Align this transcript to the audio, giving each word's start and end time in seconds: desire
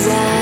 desire 0.00 0.39